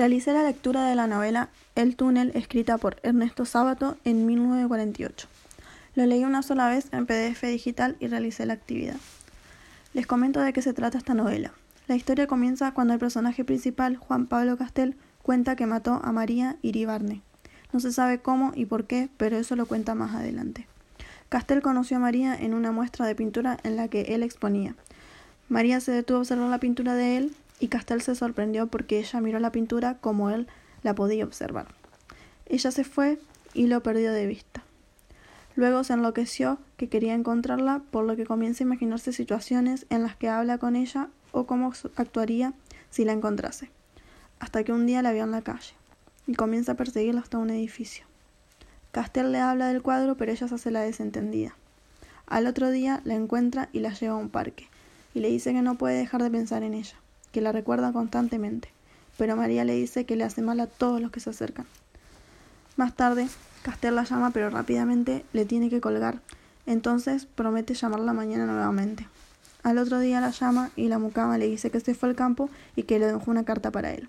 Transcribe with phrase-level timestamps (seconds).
[0.00, 5.28] Realicé la lectura de la novela El túnel, escrita por Ernesto Sábato en 1948.
[5.94, 8.96] Lo leí una sola vez en PDF digital y realicé la actividad.
[9.92, 11.52] Les comento de qué se trata esta novela.
[11.86, 16.56] La historia comienza cuando el personaje principal, Juan Pablo Castel, cuenta que mató a María
[16.62, 17.20] Iribarne.
[17.70, 20.66] No se sabe cómo y por qué, pero eso lo cuenta más adelante.
[21.28, 24.76] Castel conoció a María en una muestra de pintura en la que él exponía.
[25.50, 29.20] María se detuvo a observar la pintura de él y Castel se sorprendió porque ella
[29.20, 30.48] miró la pintura como él
[30.82, 31.68] la podía observar.
[32.46, 33.20] Ella se fue
[33.52, 34.64] y lo perdió de vista.
[35.54, 40.16] Luego se enloqueció que quería encontrarla, por lo que comienza a imaginarse situaciones en las
[40.16, 42.54] que habla con ella o cómo actuaría
[42.88, 43.70] si la encontrase,
[44.38, 45.74] hasta que un día la vio en la calle
[46.26, 48.06] y comienza a perseguirla hasta un edificio.
[48.90, 51.54] Castel le habla del cuadro, pero ella se hace la desentendida.
[52.26, 54.68] Al otro día la encuentra y la lleva a un parque,
[55.14, 56.96] y le dice que no puede dejar de pensar en ella
[57.32, 58.68] que la recuerda constantemente,
[59.16, 61.66] pero María le dice que le hace mal a todos los que se acercan.
[62.76, 63.28] Más tarde,
[63.62, 66.20] Castel la llama, pero rápidamente le tiene que colgar,
[66.66, 69.06] entonces promete llamarla mañana nuevamente.
[69.62, 72.48] Al otro día la llama y la mucama le dice que se fue al campo
[72.76, 74.08] y que le dejó una carta para él.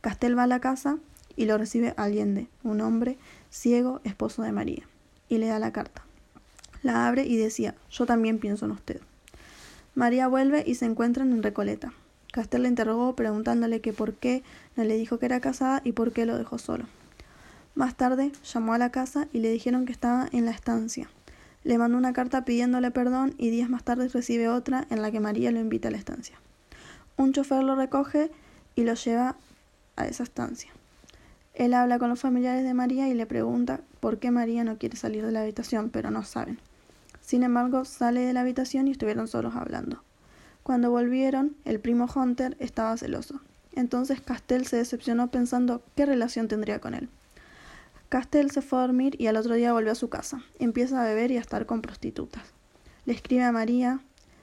[0.00, 0.98] Castel va a la casa
[1.36, 3.18] y lo recibe Allende, un hombre
[3.50, 4.84] ciego, esposo de María,
[5.28, 6.02] y le da la carta.
[6.82, 9.00] La abre y decía, yo también pienso en usted.
[9.94, 11.92] María vuelve y se encuentran en Recoleta.
[12.32, 14.42] Castel le interrogó preguntándole que por qué
[14.76, 16.84] no le dijo que era casada y por qué lo dejó solo.
[17.74, 21.08] Más tarde llamó a la casa y le dijeron que estaba en la estancia.
[21.64, 25.20] Le mandó una carta pidiéndole perdón y días más tarde recibe otra en la que
[25.20, 26.36] María lo invita a la estancia.
[27.16, 28.30] Un chofer lo recoge
[28.74, 29.36] y lo lleva
[29.96, 30.70] a esa estancia.
[31.54, 34.96] Él habla con los familiares de María y le pregunta por qué María no quiere
[34.96, 36.60] salir de la habitación, pero no saben.
[37.20, 40.02] Sin embargo, sale de la habitación y estuvieron solos hablando.
[40.68, 43.40] Cuando volvieron, el primo Hunter estaba celoso.
[43.72, 47.08] Entonces Castell se decepcionó pensando qué relación tendría con él.
[48.10, 50.42] Castell se fue a dormir y al otro día volvió a su casa.
[50.58, 52.42] Empieza a beber y a estar con prostitutas.
[53.06, 54.00] Le escribe a María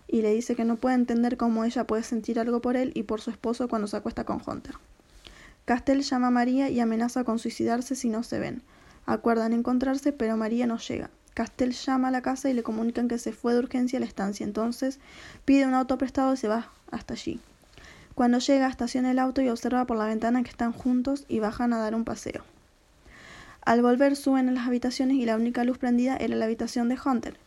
[0.07, 3.03] y le dice que no puede entender cómo ella puede sentir algo por él y
[3.03, 4.73] por su esposo cuando se acuesta con Hunter.
[5.65, 8.63] Castell llama a María y amenaza con suicidarse si no se ven.
[9.05, 11.11] Acuerdan encontrarse, pero María no llega.
[11.35, 14.05] Castel llama a la casa y le comunican que se fue de urgencia a la
[14.05, 14.45] estancia.
[14.45, 14.99] Entonces
[15.43, 17.41] pide un auto prestado y se va hasta allí.
[18.15, 21.73] Cuando llega, estaciona el auto y observa por la ventana que están juntos y bajan
[21.73, 22.45] a dar un paseo.
[23.65, 26.97] Al volver suben a las habitaciones y la única luz prendida era la habitación de
[27.03, 27.37] Hunter.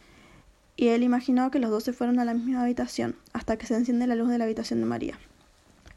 [0.77, 3.75] Y él imaginó que los dos se fueron a la misma habitación, hasta que se
[3.75, 5.19] enciende la luz de la habitación de María.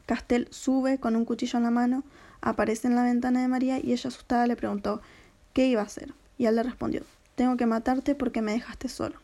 [0.06, 2.04] Castel sube con un cuchillo en la mano,
[2.40, 5.02] aparece en la ventana de María y ella asustada le preguntó
[5.52, 6.14] qué iba a hacer.
[6.38, 7.02] Y él le respondió
[7.42, 9.16] tengo que matarte porque me dejaste solo.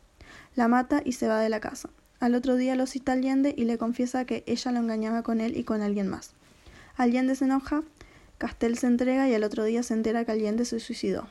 [0.56, 1.88] La mata y se va de la casa.
[2.18, 5.56] Al otro día lo cita Allende y le confiesa que ella lo engañaba con él
[5.56, 6.32] y con alguien más.
[6.96, 7.84] Allende se enoja,
[8.38, 11.28] Castel se entrega y al otro día se entera que Allende se suicidó.